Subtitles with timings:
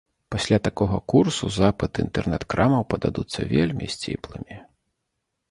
[0.35, 4.61] Пасля такога курсу запыты інтэрнэт-крамаў пададуцца вельмі сціплымі.